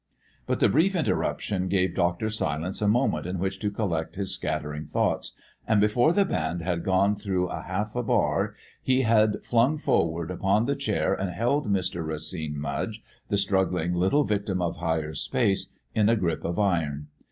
[0.47, 2.31] But the brief interruption gave Dr.
[2.31, 5.35] Silence a moment in which to collect his scattering thoughts,
[5.67, 10.65] and before the band had got through half a bar, he had flung forward upon
[10.65, 12.03] the chair and held Mr.
[12.03, 17.09] Racine Mudge, the struggling little victim of Higher Space, in a grip of iron.